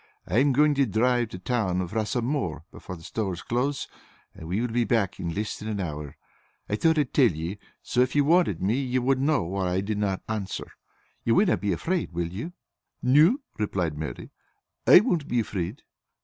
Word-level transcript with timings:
I 0.27 0.39
am 0.39 0.51
going 0.51 0.73
to 0.73 0.87
drive 0.87 1.29
to 1.29 1.37
town 1.37 1.87
fra 1.87 2.07
some 2.07 2.25
more 2.25 2.65
before 2.71 2.95
the 2.95 3.03
stores 3.03 3.43
close, 3.43 3.87
and 4.33 4.47
we 4.47 4.59
will 4.59 4.67
be 4.73 4.83
back 4.83 5.19
in 5.19 5.31
less 5.35 5.59
than 5.59 5.67
an 5.69 5.79
hour. 5.79 6.17
I 6.67 6.75
thought 6.75 6.97
I'd 6.97 7.13
tell 7.13 7.29
ye, 7.31 7.59
so 7.83 8.01
if 8.01 8.15
ye 8.15 8.21
wanted 8.23 8.63
me 8.63 8.81
ye 8.81 8.97
wad 8.97 9.19
know 9.19 9.43
why 9.43 9.73
I 9.73 9.81
dinna 9.81 10.19
answer. 10.27 10.71
Ye 11.23 11.33
winna 11.33 11.55
be 11.55 11.71
afraid, 11.71 12.13
will 12.13 12.29
ye?" 12.29 12.51
"No," 13.03 13.37
replied 13.59 13.95
Mary, 13.95 14.31
"I 14.87 15.01
won't 15.01 15.27
be 15.27 15.39
afraid." 15.39 15.83